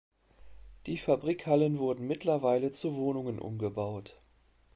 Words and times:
Die 0.87 0.97
Fabrikhallen 0.97 1.77
wurden 1.77 2.07
mittlerweile 2.07 2.71
zu 2.71 2.95
Wohnungen 2.95 3.37
umgebaut. 3.37 4.19